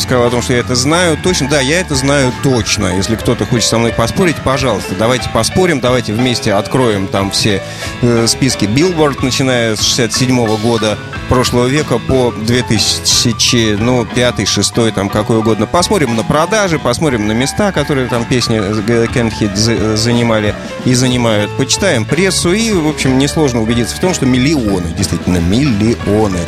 сказал 0.00 0.26
о 0.26 0.30
том, 0.30 0.42
что 0.42 0.52
я 0.52 0.60
это 0.60 0.74
знаю, 0.74 1.16
точно, 1.22 1.48
да, 1.48 1.60
я 1.60 1.80
это 1.80 1.94
знаю 1.94 2.32
точно. 2.42 2.96
Если 2.96 3.16
кто-то 3.16 3.44
хочет 3.46 3.68
со 3.68 3.78
мной 3.78 3.92
поспорить, 3.92 4.36
пожалуйста, 4.36 4.94
давайте 4.98 5.28
поспорим, 5.30 5.80
давайте 5.80 6.12
вместе 6.12 6.52
откроем 6.54 7.06
там 7.08 7.30
все 7.30 7.62
э, 8.02 8.26
списки 8.26 8.64
Billboard, 8.64 9.18
начиная 9.22 9.76
с 9.76 9.82
67 9.82 10.56
года 10.58 10.98
прошлого 11.28 11.66
века 11.66 11.98
по 11.98 12.32
2000, 12.32 13.76
ну, 13.80 14.04
5 14.04 14.48
6 14.48 14.94
там 14.94 15.08
какой 15.08 15.38
угодно. 15.38 15.66
Посмотрим 15.66 16.16
на 16.16 16.22
продажи, 16.22 16.78
посмотрим 16.78 17.26
на 17.26 17.32
места, 17.32 17.72
которые 17.72 18.08
там 18.08 18.24
песни 18.24 18.58
э, 18.58 19.06
Can't 19.06 19.32
Hit 19.40 19.56
за- 19.56 19.96
занимали 19.96 20.54
и 20.84 20.94
занимают. 20.94 21.50
Почитаем 21.56 22.04
прессу 22.04 22.52
и, 22.52 22.72
в 22.72 22.88
общем, 22.88 23.18
несложно 23.18 23.62
убедиться 23.62 23.96
в 23.96 24.00
том, 24.00 24.14
что 24.14 24.26
миллионы, 24.26 24.88
действительно, 24.96 25.38
миллионы. 25.38 26.38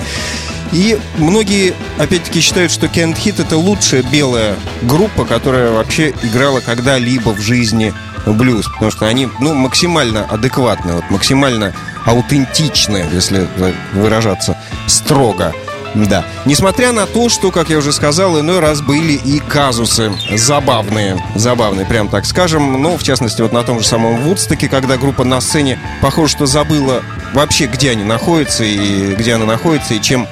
И 0.73 0.99
многие, 1.17 1.75
опять-таки, 1.99 2.41
считают, 2.41 2.71
что 2.71 2.87
Can't 2.87 3.17
Hit 3.17 3.41
это 3.41 3.57
лучшая 3.57 4.03
белая 4.03 4.55
группа, 4.83 5.25
которая 5.25 5.71
вообще 5.71 6.13
играла 6.23 6.61
когда-либо 6.61 7.31
в 7.31 7.41
жизни 7.41 7.95
блюз, 8.27 8.67
потому 8.69 8.91
что 8.91 9.07
они, 9.07 9.29
ну, 9.41 9.55
максимально 9.55 10.25
адекватны, 10.25 10.95
вот, 10.95 11.05
максимально 11.11 11.73
аутентичны, 12.05 13.05
если 13.13 13.47
выражаться 13.93 14.59
строго. 14.87 15.55
Да. 15.95 16.25
Несмотря 16.45 16.93
на 16.93 17.07
то, 17.07 17.29
что, 17.29 17.51
как 17.51 17.71
я 17.71 17.79
уже 17.79 17.93
сказал, 17.93 18.39
иной 18.39 18.61
раз 18.61 18.83
были 18.83 19.15
и 19.15 19.41
казусы 19.41 20.13
забавные. 20.35 21.17
Забавные, 21.35 21.87
прям 21.87 22.09
так 22.09 22.27
скажем. 22.27 22.81
Ну, 22.83 22.97
в 22.97 23.03
частности, 23.03 23.41
вот 23.41 23.53
на 23.53 23.63
том 23.63 23.81
же 23.81 23.87
самом 23.87 24.23
Вудстоке, 24.23 24.69
когда 24.69 24.97
группа 24.97 25.25
на 25.25 25.41
сцене, 25.41 25.81
похоже, 26.03 26.33
что 26.33 26.47
забыла 26.47 27.03
вообще, 27.33 27.67
где 27.67 27.91
они 27.91 28.05
находятся, 28.05 28.65
и 28.65 29.15
где 29.15 29.35
она 29.35 29.47
находится, 29.47 29.95
и 29.95 30.01
чем 30.01 30.29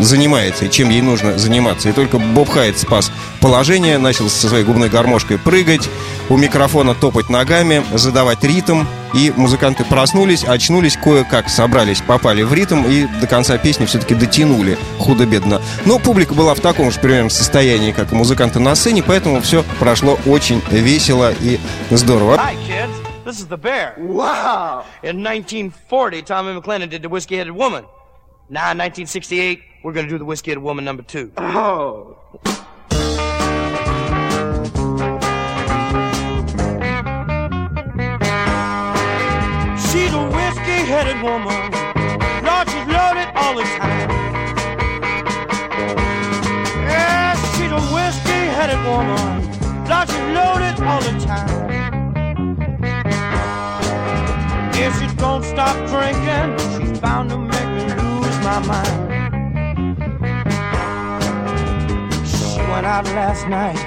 занимается, 0.00 0.66
и 0.66 0.70
чем 0.70 0.90
ей 0.90 1.02
нужно 1.02 1.38
заниматься. 1.38 1.88
И 1.88 1.92
только 1.92 2.18
Боб 2.18 2.48
Хайт 2.48 2.78
спас 2.78 3.10
положение, 3.40 3.98
начал 3.98 4.28
со 4.28 4.48
своей 4.48 4.64
губной 4.64 4.88
гармошкой 4.88 5.38
прыгать, 5.38 5.88
у 6.28 6.36
микрофона 6.36 6.94
топать 6.94 7.28
ногами, 7.28 7.82
задавать 7.92 8.44
ритм. 8.44 8.84
И 9.12 9.32
музыканты 9.36 9.84
проснулись, 9.84 10.44
очнулись, 10.44 10.96
кое-как 10.96 11.48
собрались, 11.48 12.00
попали 12.00 12.42
в 12.42 12.54
ритм 12.54 12.84
и 12.84 13.08
до 13.20 13.26
конца 13.26 13.58
песни 13.58 13.84
все-таки 13.84 14.14
дотянули 14.14 14.78
худо-бедно. 14.98 15.60
Но 15.84 15.98
публика 15.98 16.34
была 16.34 16.54
в 16.54 16.60
таком 16.60 16.92
же 16.92 17.00
примерно 17.00 17.28
состоянии, 17.28 17.90
как 17.90 18.12
и 18.12 18.14
музыканты 18.14 18.60
на 18.60 18.76
сцене, 18.76 19.02
поэтому 19.02 19.40
все 19.40 19.64
прошло 19.80 20.16
очень 20.26 20.62
весело 20.70 21.32
и 21.40 21.58
здорово. 21.90 22.36
Hi, 22.36 22.54
kids. 22.68 23.10
This 23.24 23.40
is 23.40 23.48
the 23.48 23.58
Bear. 23.58 23.94
Wow. 23.98 24.84
In 25.02 25.22
1940, 25.22 26.22
Tommy 26.22 26.52
McLennan 26.52 26.88
did 26.88 27.02
the 27.02 27.08
Whiskey 27.08 27.36
Headed 27.36 27.54
Woman. 27.54 27.84
In 28.50 28.56
1968, 28.56 29.62
we're 29.84 29.92
going 29.92 30.06
to 30.06 30.10
do 30.10 30.18
the 30.18 30.24
Whiskey 30.24 30.50
Headed 30.50 30.64
Woman 30.64 30.84
number 30.84 31.04
two. 31.04 31.30
Oh. 31.36 32.16
She's 39.86 40.12
a 40.12 40.26
whiskey 40.34 40.82
headed 40.90 41.22
woman. 41.22 41.70
Lord, 42.42 42.68
she's 42.68 42.86
loaded 42.90 43.30
all 43.36 43.54
the 43.54 43.62
time. 43.78 44.10
Yeah, 46.90 47.36
she's 47.54 47.70
a 47.70 47.80
whiskey 47.94 48.30
headed 48.58 48.82
woman. 48.84 49.46
Lord, 49.86 50.08
she's 50.08 50.26
loaded 50.34 50.80
all 50.82 51.00
the 51.02 51.14
time. 51.24 51.70
If 54.74 54.98
she 54.98 55.06
don't 55.18 55.44
stop 55.44 55.76
drinking, 55.86 56.58
she's 56.88 56.98
bound 56.98 57.30
to 57.30 57.38
make 57.38 57.69
my 58.50 58.58
mind. 58.66 58.96
She 62.26 62.58
went 62.70 62.86
out 62.86 63.04
last 63.18 63.46
night. 63.46 63.78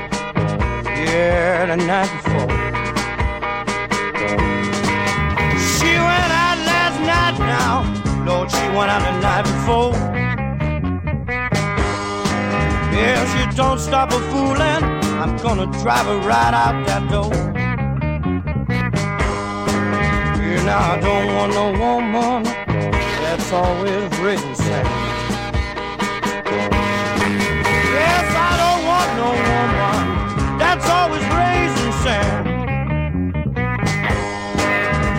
Yeah, 0.85 1.65
the 1.65 1.77
night 1.93 2.11
before. 2.15 2.49
She 5.73 5.91
went 6.09 6.31
out 6.45 6.59
last 6.71 6.97
night 7.13 7.37
now. 7.55 7.75
Lord, 8.25 8.49
she 8.51 8.65
went 8.77 8.89
out 8.93 9.03
the 9.09 9.15
night 9.27 9.45
before. 9.51 9.93
If 12.95 13.25
she 13.33 13.43
don't 13.57 13.79
stop 13.79 14.13
her 14.13 14.23
fooling, 14.31 14.83
I'm 15.21 15.35
gonna 15.45 15.67
drive 15.81 16.05
her 16.05 16.19
right 16.19 16.53
out 16.63 16.75
that 16.87 17.03
door. 17.11 17.33
Yeah, 20.39 20.63
now 20.63 20.93
I 20.93 20.99
don't 21.01 21.27
want 21.35 21.53
no 21.53 21.65
woman 21.79 22.52
always 23.53 24.19
raising 24.19 24.55
sand. 24.55 24.87
Yes, 27.93 28.25
I 28.35 28.51
don't 28.61 28.83
want 28.89 29.09
no 29.21 29.29
woman 29.49 30.57
that's 30.57 30.87
always 30.89 31.25
raising 31.39 31.93
sand. 32.03 32.43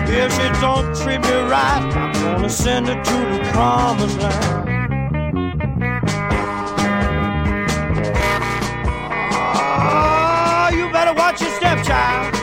If 0.09 0.33
she 0.33 0.47
don't 0.59 0.87
treat 0.95 1.21
me 1.21 1.35
right, 1.49 1.81
I'm 1.95 2.35
gonna 2.35 2.49
send 2.49 2.87
her 2.87 3.01
to 3.01 3.17
the 3.33 3.39
promised 3.51 4.19
land. 4.19 4.69
Ah, 9.31 10.69
you 10.71 10.91
better 10.91 11.13
watch 11.13 11.39
your 11.41 11.51
step, 11.51 11.83
child. 11.85 12.35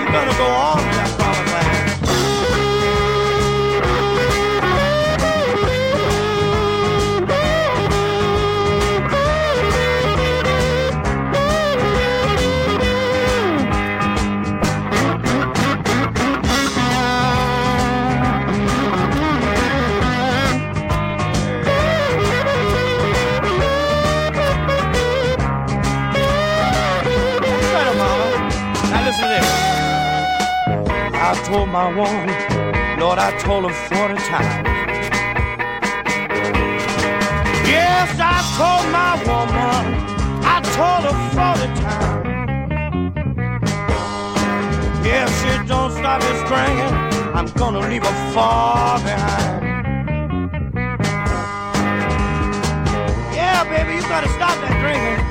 You 0.00 0.06
better 0.12 0.36
go 0.36 0.46
on 0.46 0.91
My 31.72 31.88
woman, 31.88 32.28
Lord, 33.00 33.18
I 33.18 33.34
told 33.38 33.64
her 33.64 33.72
40 33.72 34.14
times. 34.28 34.68
Yes, 37.66 38.12
I 38.20 38.44
told 38.60 38.84
my 38.92 39.16
woman, 39.24 39.96
I 40.44 40.60
told 40.76 41.02
her 41.08 41.16
40 41.32 41.72
times. 41.80 42.28
If 45.06 45.28
she 45.40 45.52
don't 45.66 45.92
stop 45.92 46.20
this 46.20 46.42
drinking, 46.46 46.94
I'm 47.32 47.48
gonna 47.56 47.88
leave 47.88 48.04
her 48.04 48.32
far 48.34 48.98
behind. 48.98 49.64
Yeah, 53.32 53.64
baby, 53.64 53.94
you 53.94 54.02
gotta 54.02 54.28
stop 54.28 54.60
that 54.60 54.76
drinking. 54.84 55.24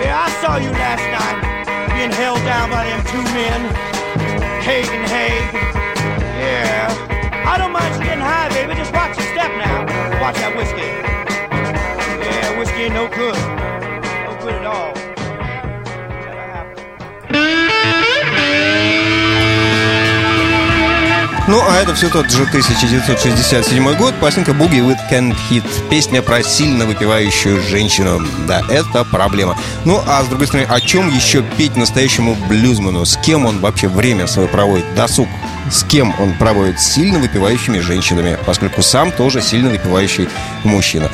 Yeah, 0.00 0.26
I 0.26 0.30
saw 0.40 0.58
you 0.58 0.70
last 0.70 1.02
night 1.10 1.56
being 1.96 2.12
held 2.12 2.38
down 2.44 2.70
by 2.70 2.84
them 2.84 3.02
two 3.10 3.24
men, 3.34 3.85
Haig. 4.66 5.54
Yeah. 6.42 6.90
I 7.46 7.56
don't 7.56 7.70
mind 7.70 7.94
you 7.94 8.02
getting 8.02 8.18
high, 8.18 8.48
baby. 8.48 8.74
Just 8.74 8.92
watch 8.92 9.16
your 9.16 9.26
step 9.28 9.50
now. 9.52 9.86
Watch 10.20 10.36
that 10.36 10.56
whiskey. 10.56 10.90
Yeah, 12.26 12.58
whiskey 12.58 12.82
ain't 12.82 12.94
no 12.94 13.06
good. 13.08 13.36
No 14.26 14.36
good 14.42 14.54
at 14.54 14.66
all. 14.66 14.95
Ну, 21.48 21.62
а 21.64 21.76
это 21.76 21.94
все 21.94 22.08
тот 22.08 22.28
же 22.28 22.42
1967 22.42 23.96
год, 23.96 24.16
пластинка 24.16 24.50
Boogie 24.50 24.80
with 24.80 24.98
Can't 25.08 25.36
Hit. 25.48 25.62
Песня 25.88 26.20
про 26.20 26.42
сильно 26.42 26.86
выпивающую 26.86 27.62
женщину. 27.62 28.20
Да, 28.48 28.62
это 28.68 29.04
проблема. 29.04 29.56
Ну, 29.84 30.02
а 30.08 30.24
с 30.24 30.26
другой 30.26 30.48
стороны, 30.48 30.66
о 30.68 30.80
чем 30.80 31.08
еще 31.08 31.44
петь 31.56 31.76
настоящему 31.76 32.34
блюзману? 32.48 33.04
С 33.04 33.16
кем 33.18 33.46
он 33.46 33.60
вообще 33.60 33.86
время 33.86 34.26
свое 34.26 34.48
проводит? 34.48 34.92
Досуг. 34.96 35.28
С 35.70 35.84
кем 35.84 36.12
он 36.18 36.34
проводит? 36.34 36.80
Сильно 36.80 37.20
выпивающими 37.20 37.78
женщинами, 37.78 38.36
поскольку 38.44 38.82
сам 38.82 39.12
тоже 39.12 39.40
сильно 39.40 39.70
выпивающий 39.70 40.28
мужчина. 40.64 41.12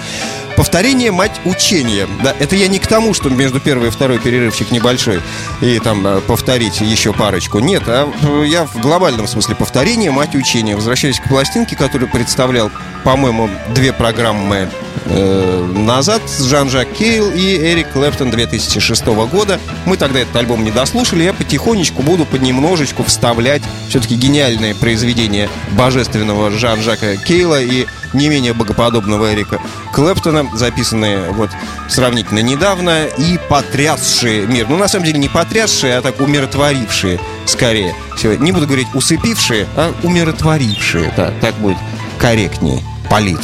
Повторение– 0.57 1.11
мать 1.12 1.40
учения. 1.44 2.07
Да, 2.22 2.34
это 2.38 2.57
я 2.57 2.68
не 2.68 2.78
к 2.78 2.86
тому, 2.86 3.14
что 3.14 3.30
между 3.30 3.61
первой 3.61 3.88
и 3.88 3.90
второй 3.90 4.18
перерывчик 4.18 4.70
небольшой, 4.70 5.20
и 5.61 5.78
там 5.78 6.07
э, 6.07 6.20
повторить 6.20 6.80
еще 6.80 7.12
парочку. 7.12 7.59
Нет, 7.59 7.84
а 7.86 8.12
э, 8.22 8.44
я 8.46 8.66
в 8.66 8.76
глобальном 8.76 9.26
смысле 9.26 9.55
повторение– 9.55 10.11
мать 10.12 10.34
учения. 10.34 10.76
Возвращаясь 10.76 11.20
к 11.20 11.28
пластинке, 11.28 11.74
которую 11.74 12.11
представлял, 12.11 12.70
по-моему, 13.03 13.48
две 13.74 13.92
программы 13.92 14.68
э, 15.07 15.72
назад 15.74 16.22
Жан-Жак 16.28 16.92
Кейл 16.92 17.30
и 17.30 17.57
Эрик 17.57 17.92
Клэптон 17.92 18.30
2006 18.30 19.07
года. 19.07 19.59
Мы 19.86 19.96
тогда 19.96 20.20
этот 20.20 20.36
альбом 20.36 20.64
не 20.64 20.70
дослушали, 20.70 21.24
я 21.24 21.32
потихонечку 21.32 22.03
буду 22.03 22.24
понемножечку 22.26 23.05
вставлять 23.05 23.62
все-таки 23.88 24.14
гениальные 24.16 24.74
произведения 24.74 25.48
божественного 25.72 26.50
Жан-Жака 26.50 27.16
Кейла 27.16 27.61
и 27.61 27.86
не 28.12 28.28
менее 28.28 28.53
богоподобного 28.53 29.32
Эрика 29.32 29.61
Клэптона, 29.92 30.41
записанные 30.55 31.30
вот 31.32 31.51
сравнительно 31.88 32.40
недавно 32.40 33.07
и 33.07 33.38
потрясшие 33.49 34.47
мир. 34.47 34.66
Ну, 34.68 34.76
на 34.76 34.88
самом 34.88 35.07
деле, 35.07 35.18
не 35.18 35.28
потрясшие, 35.28 35.97
а 35.99 36.03
так 36.03 36.20
умиротворившие, 36.20 37.20
скорее. 37.47 37.95
всего. 38.16 38.34
Не 38.34 38.53
буду 38.53 38.66
говорить 38.66 38.88
усыпившие, 38.95 39.66
а 39.76 39.93
умиротворившие. 40.03 41.12
Да, 41.16 41.32
так 41.40 41.55
будет 41.57 41.78
корректнее. 42.18 42.82
Полит. 43.11 43.40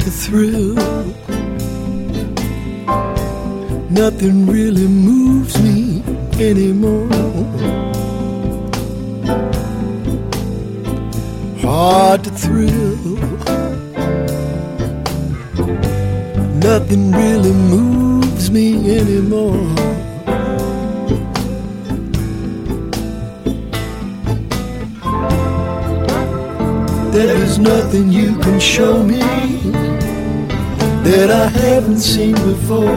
To 0.00 0.10
thrill. 0.10 0.74
Nothing 3.90 4.46
really 4.46 4.88
moves 4.88 5.60
me 5.60 6.02
anymore. 6.38 7.08
Hard 11.60 12.24
to 12.24 12.30
thrill. 12.30 12.96
Nothing 16.68 17.12
really 17.12 17.52
moves 17.52 18.50
me 18.50 18.98
anymore. 18.98 19.74
There 27.12 27.36
is 27.36 27.58
nothing 27.58 28.10
you 28.10 28.38
can 28.38 28.58
show 28.60 29.02
me 29.02 29.20
that 31.10 31.28
I 31.28 31.48
haven't 31.48 31.98
seen 31.98 32.34
before. 32.34 32.94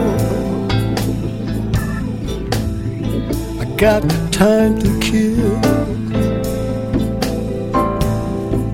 I 3.59 3.65
got 3.75 4.01
time 4.31 4.77
to 4.83 4.99
kill, 4.99 5.55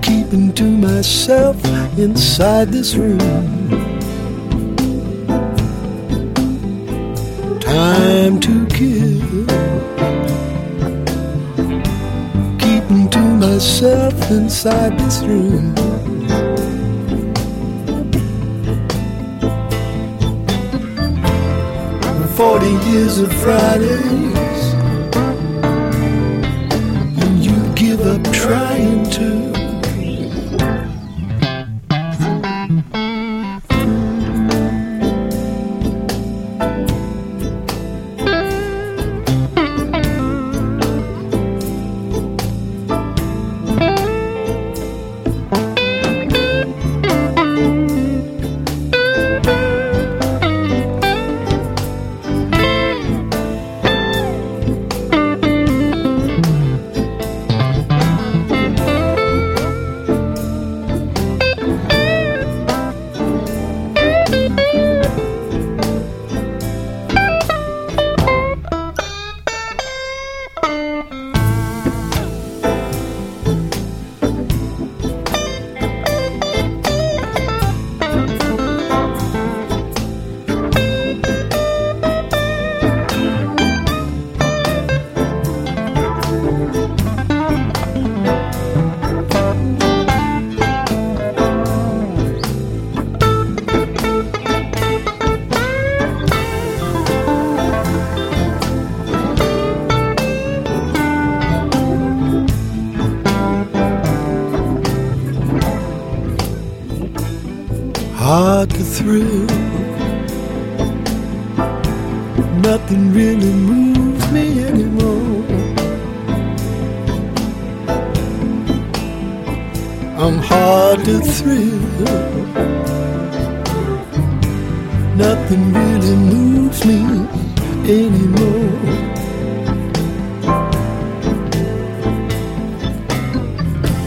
keeping 0.02 0.52
to 0.52 0.64
myself 0.64 1.56
inside 1.98 2.68
this 2.68 2.94
room. 2.96 3.18
Time 7.60 8.38
to 8.40 8.66
kill. 8.66 9.20
keeping 12.58 13.08
to 13.08 13.20
myself 13.46 14.30
inside 14.30 14.98
this 14.98 15.22
room. 15.22 15.79
40 22.60 22.90
years 22.90 23.18
of 23.20 23.32
Friday. 23.40 24.49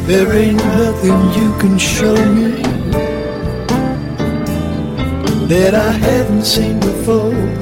There 0.06 0.34
ain't 0.34 0.58
nothing 0.58 1.18
you 1.41 1.58
can 1.60 1.78
show 1.78 2.14
me 2.14 2.62
that 5.47 5.74
I 5.74 5.91
haven't 5.93 6.43
seen 6.43 6.78
before. 6.82 7.53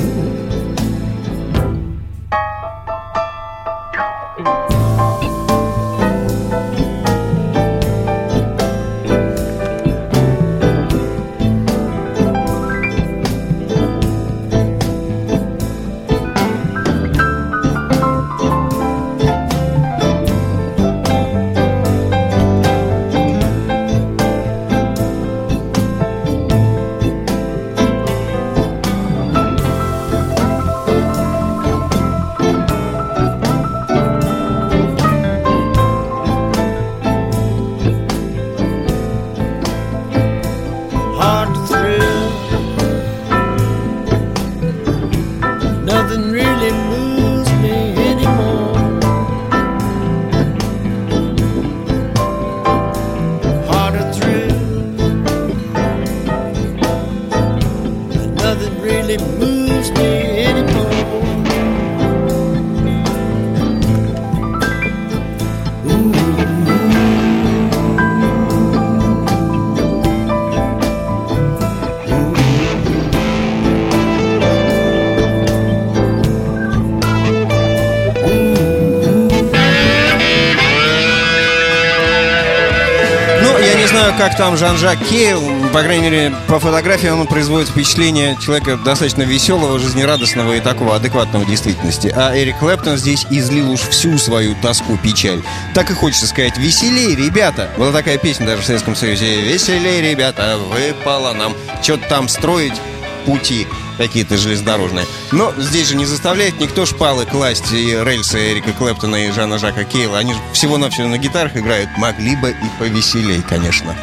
Как 84.22 84.38
там 84.38 84.56
Жан-Жак 84.56 85.00
Кейл, 85.10 85.42
по 85.74 85.82
крайней 85.82 86.12
мере, 86.12 86.36
по 86.48 86.60
фотографии 86.60 87.08
он 87.08 87.26
производит 87.26 87.70
впечатление 87.70 88.38
человека 88.40 88.78
достаточно 88.78 89.24
веселого, 89.24 89.80
жизнерадостного 89.80 90.58
и 90.58 90.60
такого 90.60 90.96
адекватного 90.96 91.44
в 91.44 91.48
действительности. 91.48 92.14
А 92.16 92.32
Эрик 92.38 92.60
Клэптон 92.60 92.98
здесь 92.98 93.26
излил 93.32 93.72
уж 93.72 93.80
всю 93.80 94.20
свою 94.20 94.54
тоску, 94.62 94.96
печаль. 95.02 95.42
Так 95.74 95.90
и 95.90 95.96
хочется 95.96 96.28
сказать, 96.28 96.56
веселей, 96.60 97.16
ребята. 97.16 97.72
Была 97.80 97.92
такая 97.92 98.20
песня 98.20 98.46
даже 98.46 98.62
в 98.62 98.66
Советском 98.66 98.96
Союзе. 98.96 99.42
Веселей, 99.42 100.08
ребята, 100.12 100.60
выпало 100.70 101.34
нам 101.34 101.56
что-то 101.82 102.08
там 102.08 102.30
строить 102.30 102.80
пути 103.26 103.66
какие-то 103.98 104.38
железнодорожные. 104.38 105.08
Но 105.32 105.52
здесь 105.58 105.88
же 105.88 105.96
не 105.96 106.06
заставляет 106.06 106.60
никто 106.60 106.86
шпалы 106.86 107.26
класть 107.26 107.72
и 107.72 107.98
рельсы 108.04 108.52
Эрика 108.52 108.72
Клэптона 108.72 109.28
и 109.28 109.32
Жана 109.32 109.58
Жака 109.58 109.84
Кейла. 109.84 110.20
Они 110.20 110.34
же 110.34 110.40
всего-навсего 110.54 111.08
на 111.08 111.18
гитарах 111.18 111.58
играют. 111.58 111.90
Могли 111.98 112.36
бы 112.36 112.52
и 112.52 112.80
повеселей, 112.80 113.42
конечно. 113.42 113.96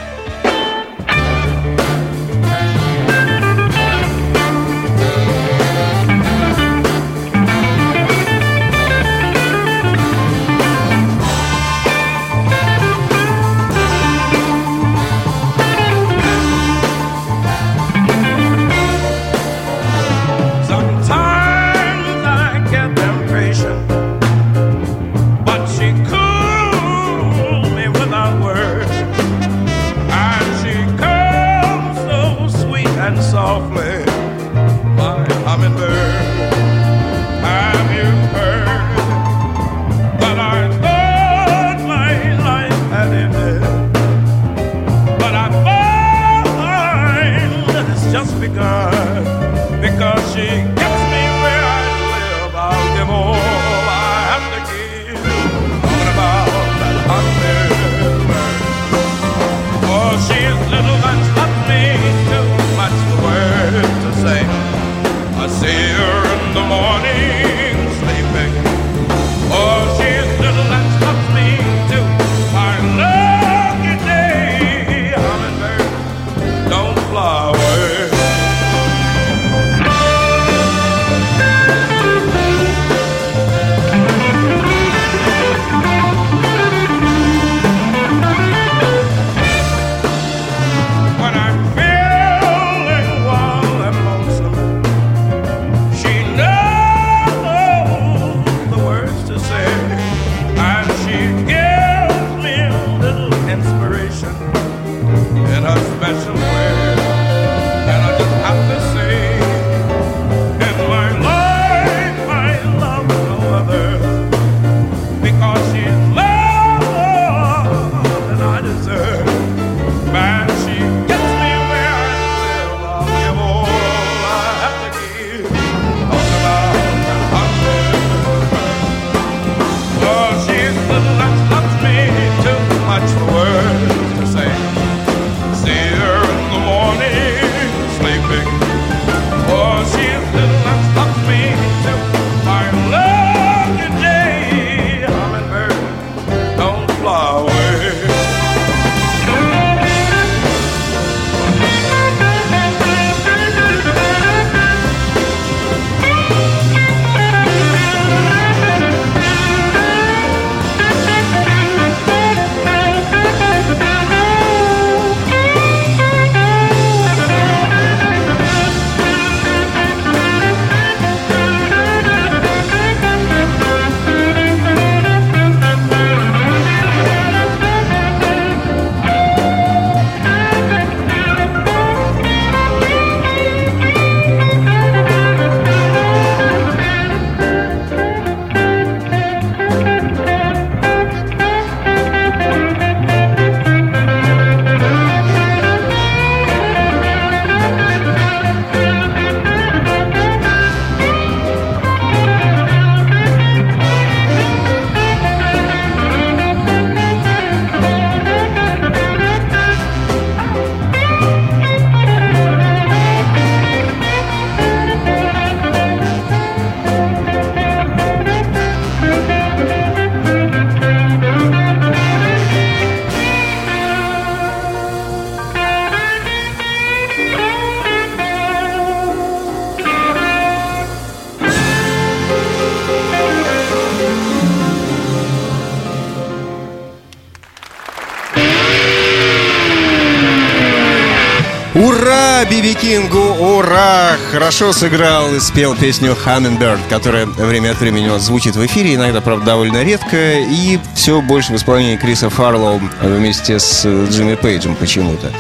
Мингу, 242.98 243.18
ура! 243.18 244.16
Хорошо 244.32 244.72
сыграл 244.72 245.32
и 245.32 245.38
спел 245.38 245.76
песню 245.76 246.16
Hummingbird, 246.26 246.80
которая 246.88 247.26
время 247.26 247.70
от 247.70 247.78
времени 247.78 248.08
у 248.08 248.14
нас 248.14 248.22
звучит 248.22 248.56
в 248.56 248.66
эфире, 248.66 248.96
иногда, 248.96 249.20
правда, 249.20 249.46
довольно 249.46 249.84
редко, 249.84 250.40
и 250.40 250.80
все 250.96 251.20
больше 251.20 251.52
в 251.52 251.56
исполнении 251.56 251.96
Криса 251.96 252.28
Фарлоу 252.28 252.80
вместе 253.00 253.60
с 253.60 253.82
э, 253.84 254.06
Джимми 254.10 254.34
Пейджем 254.34 254.74
почему-то 254.74 255.30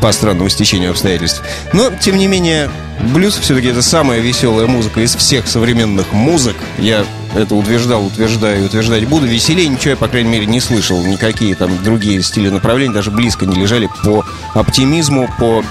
по 0.00 0.12
странному 0.12 0.48
стечению 0.48 0.92
обстоятельств. 0.92 1.42
Но, 1.74 1.90
тем 1.90 2.16
не 2.16 2.26
менее, 2.26 2.70
блюз 3.12 3.36
все-таки 3.36 3.68
это 3.68 3.82
самая 3.82 4.20
веселая 4.20 4.66
музыка 4.66 5.00
из 5.00 5.14
всех 5.14 5.46
современных 5.46 6.10
музык. 6.12 6.56
Я 6.78 7.04
это 7.34 7.54
утверждал, 7.54 8.06
утверждаю 8.06 8.62
и 8.62 8.66
утверждать 8.66 9.06
буду. 9.06 9.26
Веселее 9.26 9.68
ничего 9.68 9.90
я, 9.90 9.96
по 9.96 10.08
крайней 10.08 10.30
мере, 10.30 10.46
не 10.46 10.60
слышал. 10.60 11.04
Никакие 11.04 11.54
там 11.54 11.82
другие 11.82 12.22
стили 12.22 12.48
направления 12.48 12.94
даже 12.94 13.10
близко 13.10 13.44
не 13.44 13.56
лежали 13.56 13.90
по 14.04 14.24
оптимизму, 14.54 15.28
по 15.38 15.64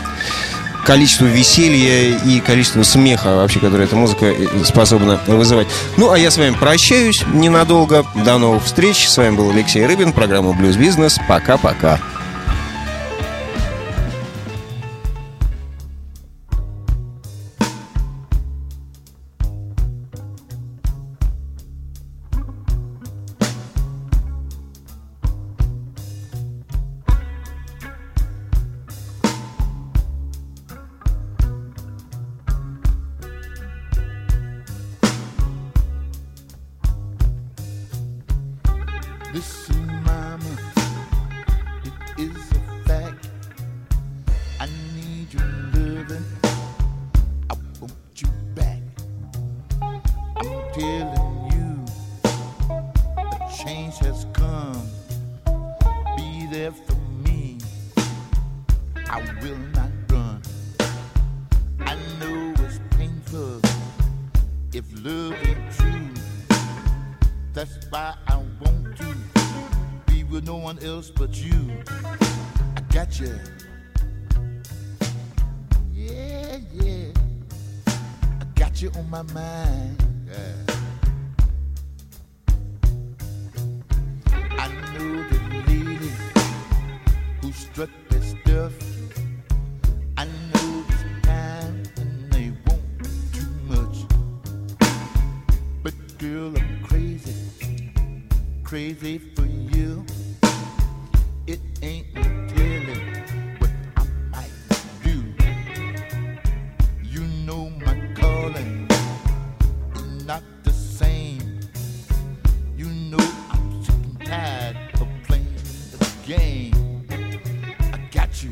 количество 0.85 1.25
веселья 1.25 2.17
и 2.17 2.39
количество 2.39 2.83
смеха 2.83 3.35
вообще, 3.35 3.59
которое 3.59 3.85
эта 3.85 3.95
музыка 3.95 4.25
э, 4.25 4.47
способна 4.63 5.19
вызывать. 5.27 5.67
Ну, 5.97 6.11
а 6.11 6.17
я 6.17 6.31
с 6.31 6.37
вами 6.37 6.55
прощаюсь 6.59 7.23
ненадолго. 7.33 8.05
До 8.25 8.37
новых 8.37 8.63
встреч. 8.63 9.09
С 9.09 9.17
вами 9.17 9.35
был 9.35 9.49
Алексей 9.49 9.85
Рыбин, 9.85 10.13
программа 10.13 10.53
«Блюз 10.53 10.75
Бизнес». 10.75 11.19
Пока-пока. 11.27 11.99
game. 116.25 117.05
I 117.09 117.97
got 118.11 118.43
you. 118.43 118.51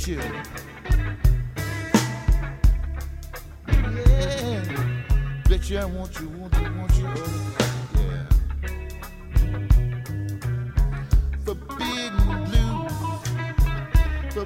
you. 0.10 0.16
Yeah. 0.16 0.44
Bet 5.48 5.70
you 5.70 5.78
I 5.78 5.86
want 5.86 6.20
you, 6.20 6.28
want 6.30 6.56
you, 6.56 6.64
want 6.78 6.96
you. 6.98 7.08
Oh, 7.08 7.56
yeah. 7.96 8.26
forbidden 11.46 11.56
big 11.78 12.12
blues. 12.50 12.94
The 14.34 14.46